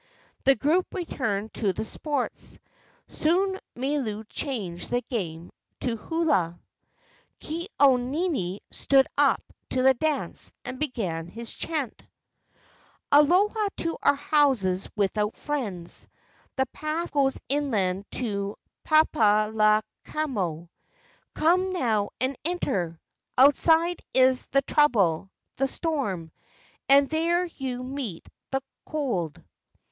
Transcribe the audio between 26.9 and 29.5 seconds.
there you meet the cold."